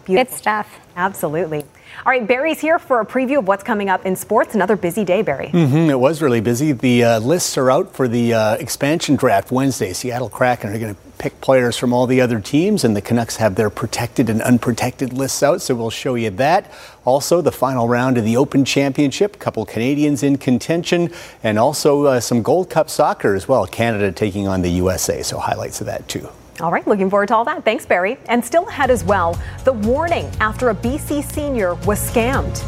[0.07, 0.31] Wow, beautiful.
[0.31, 0.79] Good stuff.
[0.95, 1.65] Absolutely.
[2.05, 4.55] All right, Barry's here for a preview of what's coming up in sports.
[4.55, 5.47] Another busy day, Barry.
[5.47, 6.71] Mm-hmm, it was really busy.
[6.71, 9.93] The uh, lists are out for the uh, expansion draft Wednesday.
[9.93, 13.37] Seattle Kraken are going to pick players from all the other teams, and the Canucks
[13.37, 16.71] have their protected and unprotected lists out, so we'll show you that.
[17.05, 21.11] Also, the final round of the Open Championship, a couple Canadians in contention,
[21.43, 23.65] and also uh, some Gold Cup soccer as well.
[23.65, 26.29] Canada taking on the USA, so highlights of that too.
[26.61, 27.65] All right, looking forward to all that.
[27.65, 28.17] Thanks, Barry.
[28.27, 32.63] And still ahead as well, the warning after a BC senior was scammed.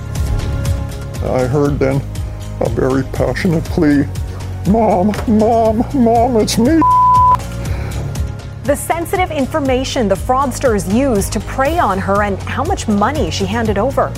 [1.23, 2.01] I heard then
[2.59, 4.05] a very passionate plea
[4.69, 6.81] Mom, Mom, Mom, it's me.
[8.65, 13.45] The sensitive information the fraudsters used to prey on her and how much money she
[13.45, 14.11] handed over.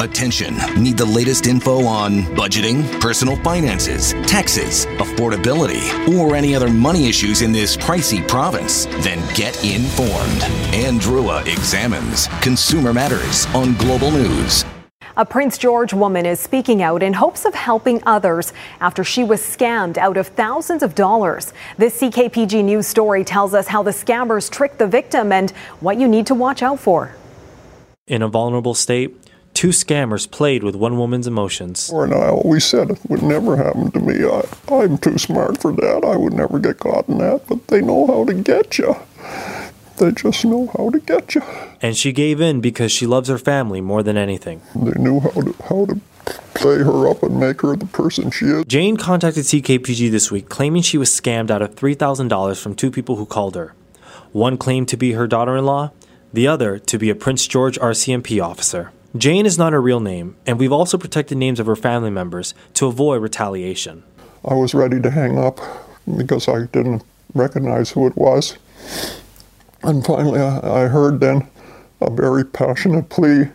[0.00, 0.56] Attention.
[0.82, 7.42] Need the latest info on budgeting, personal finances, taxes, affordability, or any other money issues
[7.42, 8.86] in this pricey province?
[9.00, 10.42] Then get informed.
[10.72, 14.64] Anne Drewa examines Consumer Matters on Global News.
[15.18, 19.42] A Prince George woman is speaking out in hopes of helping others after she was
[19.42, 21.52] scammed out of thousands of dollars.
[21.76, 26.08] This CKPG News story tells us how the scammers tricked the victim and what you
[26.08, 27.14] need to watch out for.
[28.06, 29.14] In a vulnerable state,
[29.60, 31.90] two scammers played with one woman's emotions.
[31.90, 34.24] And I always said it would never happen to me.
[34.24, 34.42] I,
[34.74, 36.02] I'm too smart for that.
[36.02, 38.96] I would never get caught in that, but they know how to get you.
[39.98, 41.42] They just know how to get you.
[41.82, 44.62] And she gave in because she loves her family more than anything.
[44.74, 46.00] They knew how to how to
[46.54, 48.64] play her up and make her the person she is.
[48.64, 53.16] Jane contacted CKPG this week claiming she was scammed out of $3,000 from two people
[53.16, 53.74] who called her.
[54.32, 55.92] One claimed to be her daughter in law,
[56.32, 58.90] the other to be a Prince George RCMP officer.
[59.16, 62.54] Jane is not her real name, and we've also protected names of her family members
[62.74, 64.04] to avoid retaliation.
[64.44, 65.58] I was ready to hang up
[66.16, 67.02] because I didn't
[67.34, 68.56] recognize who it was.
[69.82, 71.48] And finally, I, heard then
[72.00, 73.46] a very passionate plea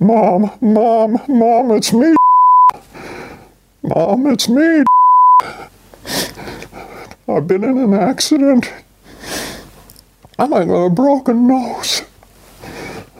[0.00, 2.14] Mom, Mom, Mom, it's me.
[3.82, 4.84] Mom, it's me.
[7.28, 8.72] I've been in an accident.
[10.38, 12.02] And I got a broken nose.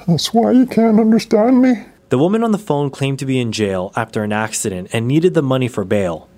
[0.06, 1.84] That's why you can't understand me.
[2.10, 5.34] The woman on the phone claimed to be in jail after an accident and needed
[5.34, 6.28] the money for bail.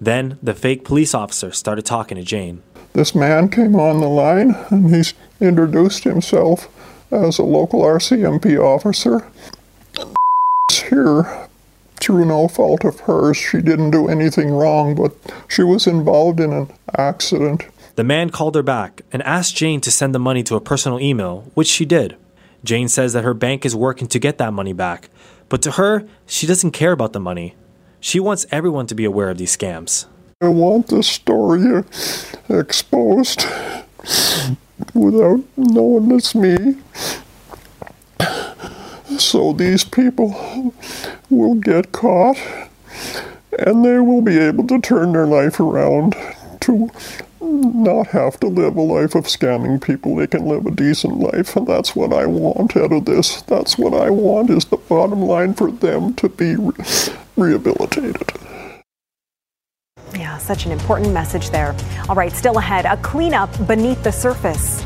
[0.00, 2.62] Then the fake police officer started talking to Jane.
[2.94, 6.68] This man came on the line and he's introduced himself
[7.10, 9.26] as a local RCMP officer.
[10.72, 11.48] Here,
[12.00, 15.14] through no fault of hers, she didn't do anything wrong, but
[15.48, 17.66] she was involved in an accident.
[17.96, 20.98] The man called her back and asked Jane to send the money to a personal
[21.00, 22.16] email, which she did.
[22.64, 25.10] Jane says that her bank is working to get that money back,
[25.48, 27.54] but to her, she doesn't care about the money.
[28.00, 30.06] She wants everyone to be aware of these scams.
[30.40, 31.84] I want this story
[32.48, 33.46] exposed
[34.94, 36.76] without knowing it's me.
[39.18, 40.74] So these people
[41.30, 42.36] will get caught
[43.58, 46.16] and they will be able to turn their life around
[46.60, 46.90] to
[47.44, 50.16] not have to live a life of scamming people.
[50.16, 53.42] They can live a decent life, and that's what I want out of this.
[53.42, 56.74] That's what I want is the bottom line for them to be re-
[57.36, 58.32] rehabilitated.
[60.14, 61.74] Yeah, such an important message there.
[62.08, 64.82] All right, still ahead, a cleanup beneath the surface.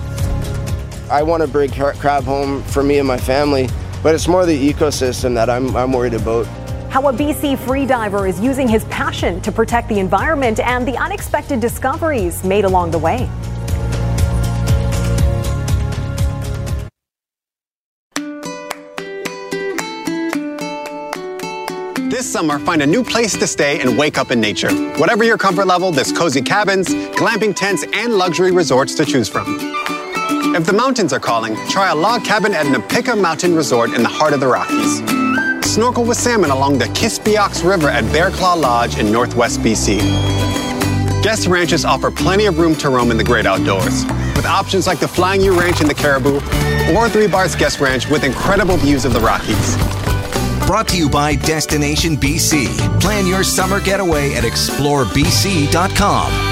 [1.10, 3.68] I want to bring crab home for me and my family,
[4.02, 6.46] but it's more the ecosystem that I'm, I'm worried about.
[6.90, 11.60] How a BC freediver is using his passion to protect the environment and the unexpected
[11.60, 13.28] discoveries made along the way.
[22.10, 24.72] This summer, find a new place to stay and wake up in nature.
[24.96, 29.44] Whatever your comfort level, there's cozy cabins, glamping tents, and luxury resorts to choose from.
[30.56, 34.08] If the mountains are calling, try a log cabin at Nipika Mountain Resort in the
[34.08, 35.17] heart of the Rockies.
[35.78, 40.00] Snorkel with salmon along the Kispiox River at Bear Claw Lodge in northwest BC.
[41.22, 44.98] Guest ranches offer plenty of room to roam in the great outdoors, with options like
[44.98, 46.38] the Flying U Ranch in the Cariboo
[46.96, 49.76] or Three Bars Guest Ranch with incredible views of the Rockies.
[50.66, 52.66] Brought to you by Destination BC.
[53.00, 56.47] Plan your summer getaway at explorebc.com.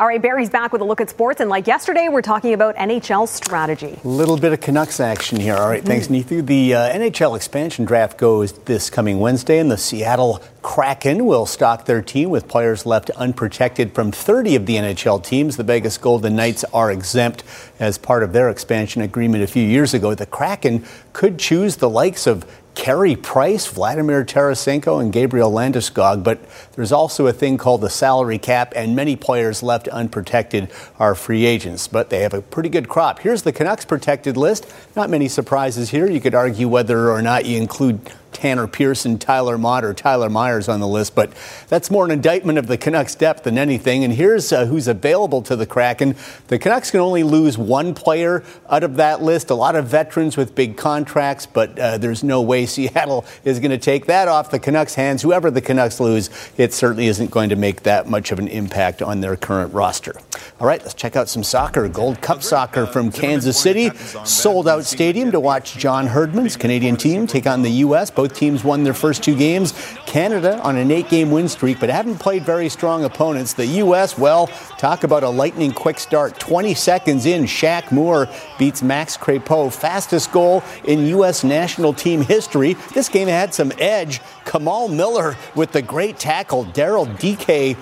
[0.00, 1.40] All right, Barry's back with a look at sports.
[1.40, 4.00] And like yesterday, we're talking about NHL strategy.
[4.02, 5.54] A little bit of Canucks action here.
[5.54, 6.24] All right, thanks, mm.
[6.24, 6.44] Neetu.
[6.44, 11.84] The uh, NHL expansion draft goes this coming Wednesday, and the Seattle Kraken will stock
[11.84, 15.58] their team with players left unprotected from 30 of the NHL teams.
[15.58, 17.44] The Vegas Golden Knights are exempt
[17.78, 20.14] as part of their expansion agreement a few years ago.
[20.14, 26.24] The Kraken could choose the likes of Carey Price, Vladimir Tarasenko, and Gabriel Landeskog.
[26.24, 26.40] But
[26.72, 31.44] there's also a thing called the salary cap, and many players left unprotected are free
[31.44, 31.86] agents.
[31.86, 33.18] But they have a pretty good crop.
[33.18, 34.66] Here's the Canucks protected list.
[34.96, 36.10] Not many surprises here.
[36.10, 38.00] You could argue whether or not you include
[38.34, 41.32] Tanner Pearson, Tyler Motte, or Tyler Myers on the list, but
[41.68, 44.04] that's more an indictment of the Canucks' depth than anything.
[44.04, 46.16] And here's uh, who's available to the Kraken.
[46.48, 49.50] The Canucks can only lose one player out of that list.
[49.50, 53.70] A lot of veterans with big contracts, but uh, there's no way Seattle is going
[53.70, 55.22] to take that off the Canucks' hands.
[55.22, 59.02] Whoever the Canucks lose, it certainly isn't going to make that much of an impact
[59.02, 60.14] on their current roster.
[60.60, 61.88] All right, let's check out some soccer.
[61.88, 63.90] Gold Cup soccer from Kansas City.
[64.24, 68.10] Sold out stadium to watch John Herdman's Canadian team take on the U.S.
[68.10, 69.74] Both both teams won their first two games.
[70.06, 73.52] Canada on an eight game win streak, but haven't played very strong opponents.
[73.52, 74.46] The U.S., well,
[74.78, 76.40] talk about a lightning quick start.
[76.40, 78.26] 20 seconds in, Shaq Moore
[78.58, 79.70] beats Max Crepeau.
[79.70, 81.44] Fastest goal in U.S.
[81.44, 82.74] national team history.
[82.94, 84.22] This game had some edge.
[84.46, 86.64] Kamal Miller with the great tackle.
[86.64, 87.76] Daryl Dike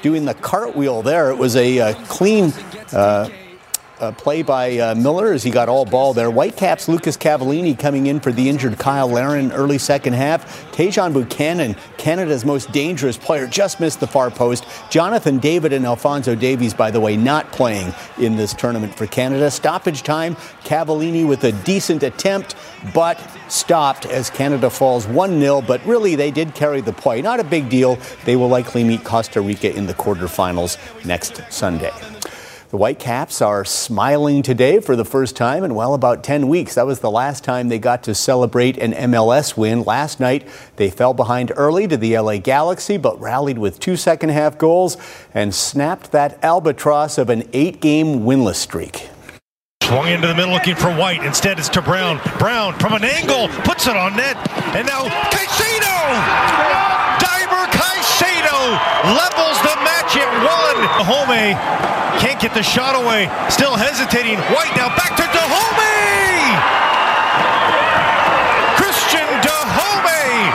[0.00, 1.30] doing the cartwheel there.
[1.30, 2.52] It was a uh, clean.
[2.92, 3.28] Uh,
[4.00, 6.30] uh, play by uh, Miller as he got all ball there.
[6.30, 10.70] Whitecaps Lucas Cavallini coming in for the injured Cyle Larin early second half.
[10.72, 14.64] Tajon Buchanan, Canada's most dangerous player, just missed the far post.
[14.90, 19.50] Jonathan David and Alfonso Davies, by the way, not playing in this tournament for Canada.
[19.50, 22.54] Stoppage time, Cavallini with a decent attempt,
[22.94, 25.62] but stopped as Canada falls 1 0.
[25.62, 27.22] But really, they did carry the play.
[27.22, 27.98] Not a big deal.
[28.24, 31.92] They will likely meet Costa Rica in the quarterfinals next Sunday.
[32.70, 36.74] The Whitecaps are smiling today for the first time in well about 10 weeks.
[36.74, 39.84] That was the last time they got to celebrate an MLS win.
[39.84, 40.46] Last night,
[40.76, 44.98] they fell behind early to the LA Galaxy, but rallied with two second half goals
[45.32, 49.08] and snapped that albatross of an eight game winless streak.
[49.84, 51.24] Swung into the middle looking for White.
[51.24, 52.20] Instead, it's to Brown.
[52.38, 54.36] Brown from an angle puts it on net.
[54.76, 56.87] And now Caicedo!
[58.68, 60.78] Deiber Caicedo levels the match at one.
[61.00, 63.28] Dajome can't get the shot away.
[63.50, 64.38] Still hesitating.
[64.52, 65.96] White now back to Dajome!
[68.76, 70.52] Christian Dajome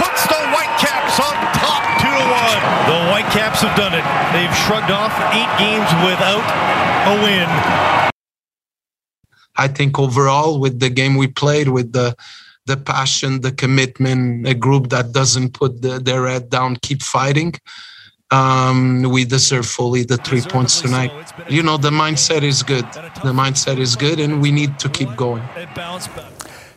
[0.00, 2.60] puts the Whitecaps on top 2 to 1.
[2.90, 4.04] The Whitecaps have done it.
[4.32, 6.44] They've shrugged off eight games without
[7.06, 8.10] a win.
[9.56, 12.16] I think overall with the game we played, with the
[12.66, 17.54] the passion, the commitment, a group that doesn't put the, their head down, keep fighting.
[18.30, 21.12] Um, we deserve fully the three points tonight.
[21.48, 22.84] You know, the mindset is good.
[23.22, 25.42] The mindset is good, and we need to keep going.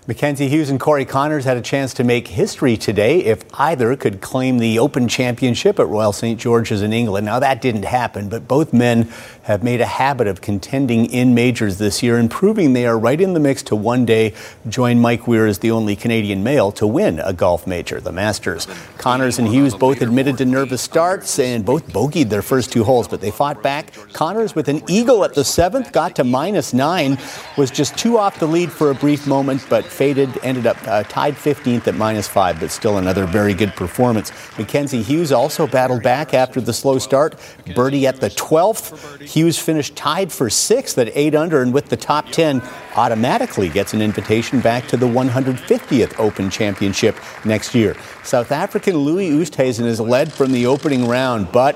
[0.07, 4.21] Mackenzie Hughes and Corey Conners had a chance to make history today if either could
[4.21, 6.39] claim the Open Championship at Royal St.
[6.39, 7.25] George's in England.
[7.25, 9.11] Now, that didn't happen, but both men
[9.47, 13.21] have made a habit of contending in majors this year and proving they are right
[13.21, 14.33] in the mix to one day
[14.67, 18.67] join Mike Weir as the only Canadian male to win a golf major, the Masters.
[18.97, 23.07] Conners and Hughes both admitted to nervous starts and both bogeyed their first two holes,
[23.07, 23.93] but they fought back.
[24.11, 27.17] Conners with an eagle at the seventh got to minus nine,
[27.57, 31.03] was just two off the lead for a brief moment, but faded, ended up uh,
[31.03, 34.33] tied 15th at minus five, but still another very good performance.
[34.57, 37.39] Mackenzie Hughes also battled back after the slow start.
[37.73, 39.25] Birdie at the 12th.
[39.37, 42.59] Hughes finished tied for sixth at eight under, and with the top 10,
[42.95, 47.15] automatically gets an invitation back to the 150th Open Championship
[47.45, 47.95] next year.
[48.23, 51.75] South African Louis Oosthuizen is led from the opening round, but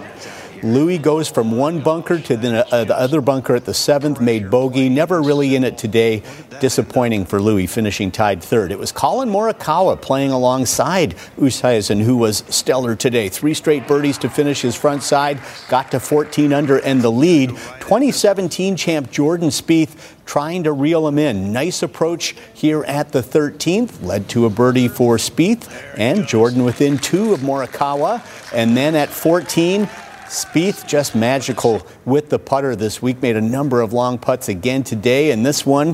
[0.63, 4.51] Louis goes from one bunker to the, uh, the, other bunker at the seventh, made
[4.51, 4.89] bogey.
[4.89, 6.21] Never really in it today.
[6.59, 8.71] Disappointing for Louis, finishing tied third.
[8.71, 13.29] It was Collin Morikawa playing alongside Oosthuizen, who was stellar today.
[13.29, 15.39] Three straight birdies to finish his front side.
[15.67, 17.49] Got to 14 under and the lead.
[17.49, 21.51] 2017 champ Jordan Spieth trying to reel him in.
[21.51, 26.97] Nice approach here at the 13th, led to a birdie for Spieth and Jordan within
[26.99, 28.21] two of Morikawa.
[28.53, 29.89] And then at 14,
[30.31, 33.21] Spieth just magical with the putter this week.
[33.21, 35.89] Made a number of long putts again today, and this one,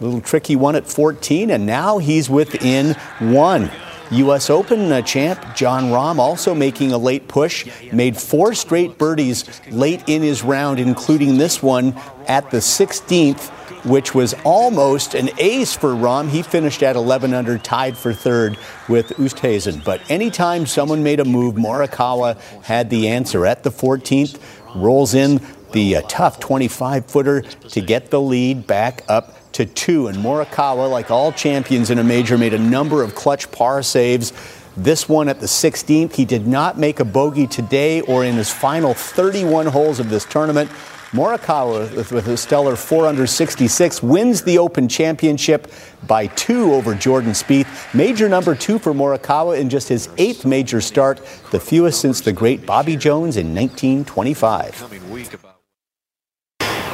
[0.00, 3.70] a little tricky one at 14, and now he's within one.
[4.10, 4.50] U.S.
[4.50, 10.02] Open uh, champ Jon Rahm also making a late push, made four straight birdies late
[10.08, 11.94] in his round, including this one
[12.26, 13.52] at the 16th
[13.84, 16.28] which was almost an ace for Rahm.
[16.28, 18.56] He finished at 11 under, tied for third
[18.88, 19.84] with Oosthuizen.
[19.84, 23.46] But anytime someone made a move, Morikawa had the answer.
[23.46, 24.40] At the 14th,
[24.74, 25.40] rolls in
[25.72, 30.06] the uh, tough 25 footer to get the lead back up to two.
[30.06, 34.32] And Morikawa, like all champions in a major, made a number of clutch par saves.
[34.76, 38.50] This one at the 16th, he did not make a bogey today or in his
[38.50, 40.70] final 31 holes of this tournament.
[41.12, 45.70] Morikawa, with, with a stellar 4 under 66, wins the Open Championship
[46.06, 47.94] by two over Jordan Spieth.
[47.94, 51.18] Major number two for Morikawa in just his eighth major start,
[51.50, 55.38] the fewest since the great Bobby Jones in 1925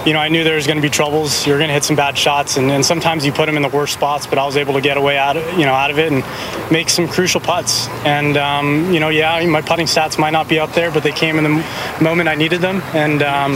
[0.05, 1.47] you know, I knew there was going to be troubles.
[1.47, 3.71] You're going to hit some bad shots, and, and, sometimes you put them in the
[3.71, 4.27] worst spots.
[4.27, 6.23] But I was able to get away out, of, you know, out of it and
[6.71, 7.89] make some crucial putts.
[8.05, 11.13] And um, you know, yeah, my putting stats might not be up there, but they
[11.13, 11.65] came in the
[12.03, 13.53] moment I needed them, and um,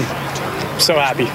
[0.81, 1.27] so happy.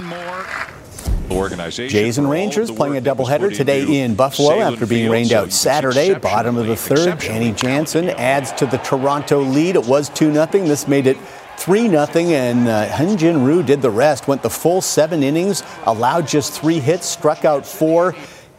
[1.87, 6.13] Jays and Rangers playing a doubleheader today in Buffalo after being rained out Saturday.
[6.13, 9.75] Bottom of the third, Danny Jansen adds to the Toronto lead.
[9.75, 10.45] It was 2 0.
[10.45, 11.17] This made it
[11.57, 14.27] 3 0, and uh, Hyun-Jin Ryu did the rest.
[14.27, 18.13] Went the full seven innings, allowed just three hits, struck out four,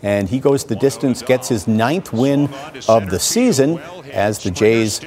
[0.05, 2.53] and he goes the distance, gets his ninth win
[2.89, 3.79] of the season
[4.13, 5.01] as the Jays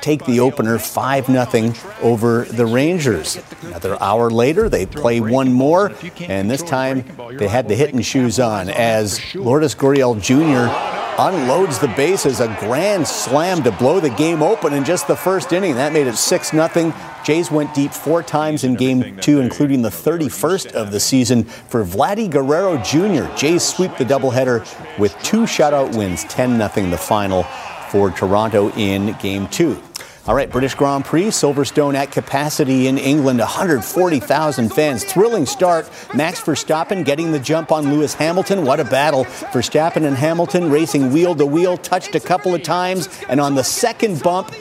[0.00, 3.38] take the opener 5 0 over the Rangers.
[3.62, 7.04] Another hour later, they play one more, and this time
[7.38, 10.97] they had the hitting shoes on as Lourdes Gurriel Jr.
[11.18, 15.52] unloads the bases, a grand slam to blow the game open in just the first
[15.52, 15.74] inning.
[15.74, 16.94] That made it 6 0.
[17.24, 21.84] Jays went deep four times in game two, including the 31st of the season for
[21.84, 23.34] Vladdy Guerrero Jr.
[23.36, 24.60] Jays sweep the doubleheader
[24.98, 27.42] with two shutout wins, 10 0 the final
[27.90, 29.82] for Toronto in game two.
[30.28, 35.02] All right, British Grand Prix, Silverstone at capacity in England, 140,000 fans.
[35.02, 35.88] Thrilling start.
[36.14, 38.66] Max Verstappen getting the jump on Lewis Hamilton.
[38.66, 39.24] What a battle.
[39.24, 43.64] Verstappen and Hamilton racing wheel to wheel, touched a couple of times, and on the
[43.64, 44.54] second bump,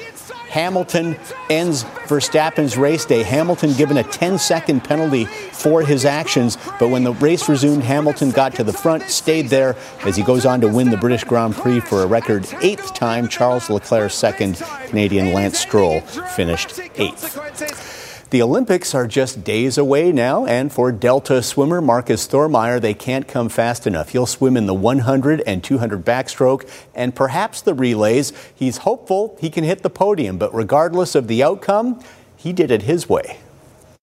[0.50, 1.18] Hamilton
[1.50, 3.24] ends Verstappen's race day.
[3.24, 8.32] Hamilton given a 10 second penalty for his actions, but when the race resumed, Hamilton
[8.32, 9.76] got to the front, stayed there
[10.06, 13.28] as he goes on to win the British Grand Prix for a record eighth time.
[13.28, 17.97] Charles Leclerc second, Canadian Lance Stroll finished eighth.
[18.30, 23.26] The Olympics are just days away now, and for Delta swimmer Markus Thormeyer, they can't
[23.26, 24.10] come fast enough.
[24.10, 28.34] He'll swim in the 100 and 200 backstroke and perhaps the relays.
[28.54, 32.04] He's hopeful he can hit the podium, but regardless of the outcome,
[32.36, 33.40] he did it his way.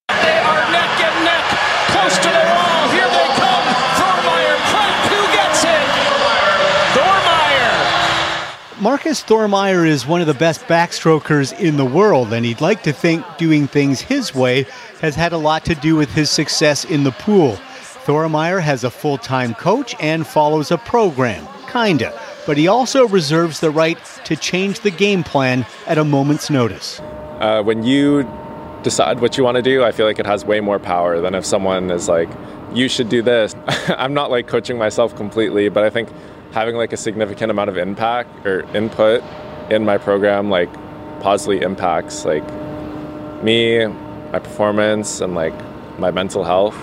[0.09, 1.45] They are neck and neck,
[1.93, 2.89] close to the wall.
[2.89, 3.65] Here they come.
[3.93, 5.85] Thormeyer, Pratt, who gets it?
[6.97, 8.74] Thormeyer.
[8.85, 12.93] Markus Thormeyer is one of the best backstrokers in the world, and he'd like to
[12.93, 14.67] think doing things his way
[15.01, 17.53] has had a lot to do with his success in the pool.
[18.05, 22.13] Thormeyer has a full time coach and follows a program, kinda,
[22.45, 26.99] but he also reserves the right to change the game plan at a moment's notice.
[27.39, 28.21] Uh, when you
[28.83, 31.33] decide what you want to do, I feel like it has way more power than
[31.33, 32.29] if someone is like,
[32.71, 33.55] you should do this.
[33.97, 36.07] I'm not like coaching myself completely, but I think
[36.55, 39.21] having like a significant amount of impact or input
[39.69, 40.73] in my program like
[41.19, 42.45] positively impacts like
[43.43, 45.53] me, my performance, and like
[45.99, 46.73] my mental health.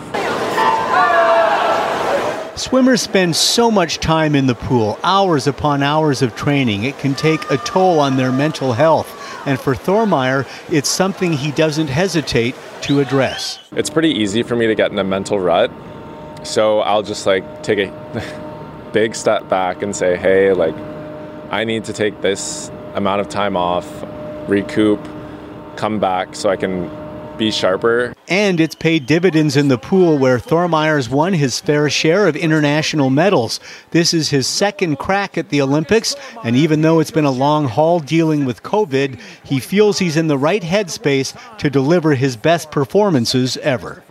[2.54, 6.84] Swimmers spend so much time in the pool, hours upon hours of training.
[6.84, 9.08] It can take a toll on their mental health.
[9.46, 13.58] And for Thormeyer, it's something he doesn't hesitate to address.
[13.72, 15.70] It's pretty easy for me to get in a mental rut.
[16.42, 18.48] So I'll just like take a
[18.92, 20.74] big step back and say, hey, like,
[21.50, 23.86] I need to take this amount of time off,
[24.48, 25.00] recoup,
[25.76, 26.90] come back so I can
[27.38, 28.14] be sharper.
[28.28, 33.10] And it's paid dividends in the pool where Thormeyer's won his fair share of international
[33.10, 33.58] medals.
[33.90, 36.14] This is his second crack at the Olympics,
[36.44, 40.28] and even though it's been a long haul dealing with COVID, he feels he's in
[40.28, 44.02] the right headspace to deliver his best performances ever.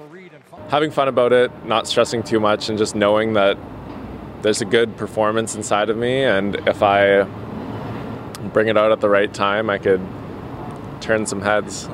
[0.69, 3.57] Having fun about it, not stressing too much, and just knowing that
[4.41, 7.23] there's a good performance inside of me, and if I
[8.53, 10.01] bring it out at the right time, I could
[10.99, 11.87] turn some heads.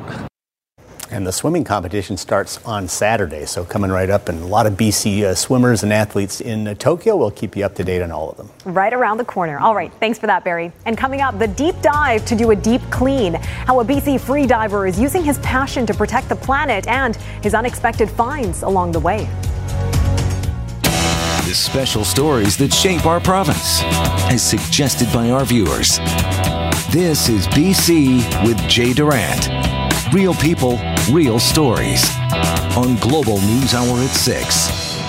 [1.10, 4.74] And the swimming competition starts on Saturday, so coming right up, and a lot of
[4.74, 7.16] BC uh, swimmers and athletes in uh, Tokyo.
[7.16, 8.50] We'll keep you up to date on all of them.
[8.66, 9.58] Right around the corner.
[9.58, 10.74] All right, thanks for that, Barry.
[10.86, 13.36] And coming up, the deep dive to do a deep clean.
[13.36, 17.54] How a BC free diver is using his passion to protect the planet and his
[17.54, 19.30] unexpected finds along the way.
[21.48, 23.82] The special stories that shape our province,
[24.30, 25.98] as suggested by our viewers.
[26.92, 29.48] This is BC with Jay Durant.
[30.12, 30.78] Real people,
[31.10, 32.04] real stories.
[32.76, 35.00] On Global News Hour at 6.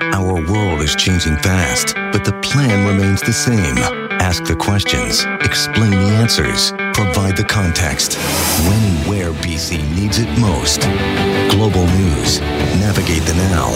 [0.00, 3.99] Our world is changing fast, but the plan remains the same.
[4.20, 8.18] Ask the questions, explain the answers, provide the context.
[8.68, 10.82] When and where BC needs it most.
[11.50, 12.38] Global News.
[12.78, 13.70] Navigate the now.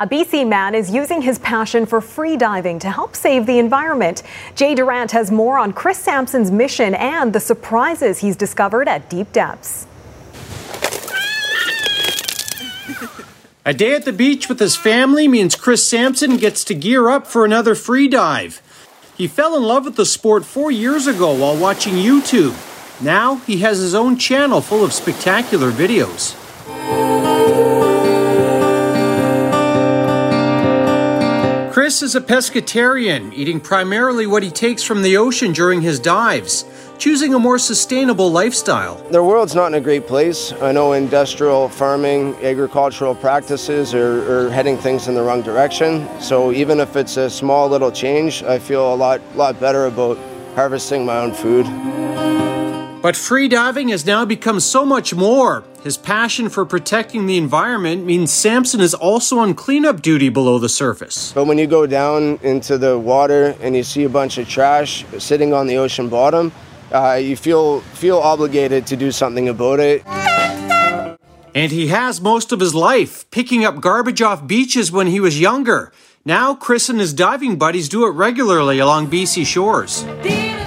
[0.00, 4.24] A BC man is using his passion for free diving to help save the environment.
[4.56, 9.30] Jay Durant has more on Chris Sampson's mission and the surprises he's discovered at deep
[9.30, 9.86] depths.
[13.66, 17.26] A day at the beach with his family means Chris Sampson gets to gear up
[17.26, 18.62] for another free dive.
[19.16, 22.54] He fell in love with the sport four years ago while watching YouTube.
[23.02, 26.36] Now he has his own channel full of spectacular videos.
[31.72, 36.64] Chris is a pescatarian, eating primarily what he takes from the ocean during his dives,
[36.98, 38.96] choosing a more sustainable lifestyle.
[39.10, 40.52] The world's not in a great place.
[40.60, 46.08] I know industrial farming, agricultural practices are, are heading things in the wrong direction.
[46.20, 50.18] So even if it's a small little change, I feel a lot, lot better about
[50.54, 51.66] harvesting my own food.
[53.02, 55.62] But free diving has now become so much more.
[55.84, 60.68] His passion for protecting the environment means Sampson is also on cleanup duty below the
[60.68, 61.32] surface.
[61.32, 65.04] But when you go down into the water and you see a bunch of trash
[65.18, 66.50] sitting on the ocean bottom,
[66.92, 70.02] uh, you feel feel obligated to do something about it.
[71.54, 75.40] And he has most of his life, picking up garbage off beaches when he was
[75.40, 75.90] younger.
[76.24, 80.04] Now, Chris and his diving buddies do it regularly along BC shores.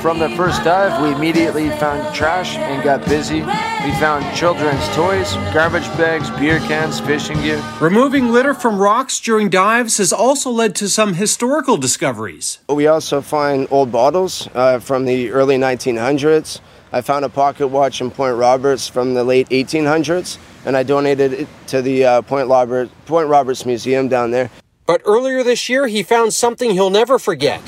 [0.02, 3.42] From the first dive, we immediately found trash and got busy.
[3.42, 7.62] We found children's toys, garbage bags, beer cans, fishing gear.
[7.82, 12.60] Removing litter from rocks during dives has also led to some historical discoveries.
[12.70, 16.62] We also find old bottles uh, from the early 1900s.
[16.94, 21.34] I found a pocket watch in Point Roberts from the late 1800s, and I donated
[21.34, 24.50] it to the uh, Point, Robert, Point Roberts Museum down there.
[24.86, 27.62] But earlier this year, he found something he'll never forget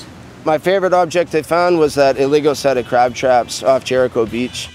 [0.44, 4.70] My favorite object I found was that illegal set of crab traps off Jericho Beach.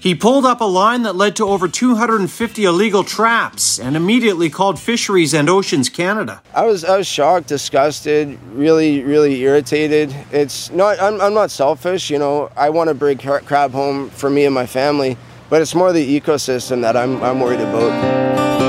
[0.00, 4.80] He pulled up a line that led to over 250 illegal traps and immediately called
[4.80, 6.42] Fisheries and Oceans Canada.
[6.52, 10.12] I was I was shocked, disgusted, really really irritated.
[10.32, 12.50] It's not I'm, I'm not selfish, you know.
[12.56, 15.16] I want to bring crab home for me and my family,
[15.48, 18.61] but it's more the ecosystem that I'm I'm worried about.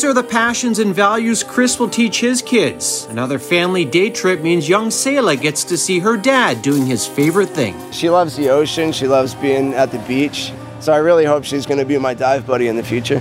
[0.00, 3.06] These are the passions and values Chris will teach his kids.
[3.10, 7.50] Another family day trip means young Selah gets to see her dad doing his favorite
[7.50, 7.76] thing.
[7.92, 10.54] She loves the ocean, she loves being at the beach.
[10.80, 13.20] So I really hope she's going to be my dive buddy in the future.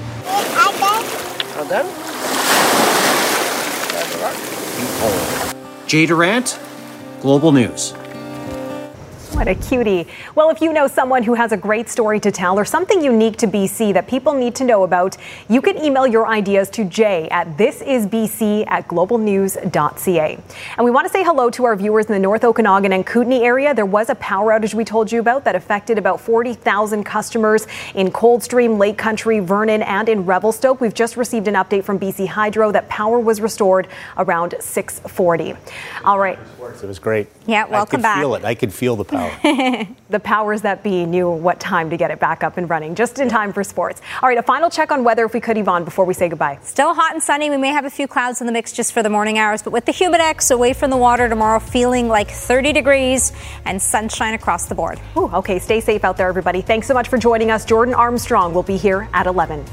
[5.86, 6.58] Jay Durant,
[7.20, 7.94] Global News.
[9.40, 10.06] What a cutie.
[10.36, 13.38] Well, if you know someone who has a great story to tell or something unique
[13.38, 15.16] to BC that people need to know about,
[15.48, 20.38] you can email your ideas to jay at thisisbc at globalnews.ca.
[20.76, 23.40] And we want to say hello to our viewers in the North Okanagan and Kootenay
[23.40, 23.74] area.
[23.74, 27.66] There was a power outage we told you about that affected about 40,000 customers
[27.96, 30.82] in Coldstream, Lake Country, Vernon, and in Revelstoke.
[30.82, 33.88] We've just received an update from BC Hydro that power was restored
[34.18, 35.54] around 640.
[36.04, 36.38] All right.
[36.84, 37.28] It was great.
[37.46, 37.80] Yeah, welcome back.
[37.80, 38.20] I could back.
[38.20, 38.46] feel it.
[38.46, 39.88] I could feel the power.
[40.10, 43.20] the powers that be knew what time to get it back up and running, just
[43.20, 44.02] in time for sports.
[44.22, 46.60] All right, a final check on weather, if we could, Yvonne, before we say goodbye.
[46.64, 47.50] Still hot and sunny.
[47.50, 49.72] We may have a few clouds in the mix just for the morning hours, but
[49.72, 53.32] with the Humidex away from the water tomorrow, feeling like 30 degrees
[53.66, 55.00] and sunshine across the board.
[55.18, 56.62] Ooh, okay, stay safe out there, everybody.
[56.62, 57.66] Thanks so much for joining us.
[57.66, 59.66] Jordan Armstrong will be here at 11.